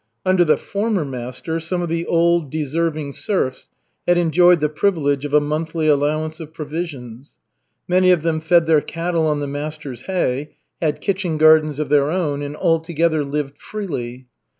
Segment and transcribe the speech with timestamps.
[0.25, 3.69] Under the former master some of the old, deserving serfs
[4.07, 7.33] had enjoyed the privilege of a monthly allowance of provisions.
[7.87, 12.09] Many of them fed their cattle on the master's hay, had kitchen gardens of their
[12.09, 14.25] own, and altogether lived "freely."